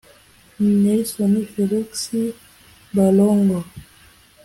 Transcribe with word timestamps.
Nelson 0.81 1.33
Felix 1.45 2.09
Balongo 2.91 3.61